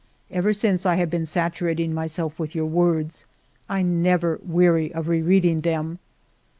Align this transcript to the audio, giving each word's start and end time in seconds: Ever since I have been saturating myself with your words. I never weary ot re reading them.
Ever 0.31 0.51
since 0.51 0.83
I 0.83 0.95
have 0.95 1.11
been 1.11 1.27
saturating 1.27 1.93
myself 1.93 2.39
with 2.39 2.55
your 2.55 2.65
words. 2.65 3.25
I 3.69 3.83
never 3.83 4.39
weary 4.43 4.91
ot 4.95 5.05
re 5.05 5.21
reading 5.21 5.61
them. 5.61 5.99